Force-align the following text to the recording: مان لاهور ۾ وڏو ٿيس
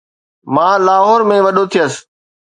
مان 0.53 0.77
لاهور 0.85 1.21
۾ 1.31 1.37
وڏو 1.45 1.63
ٿيس 1.71 1.93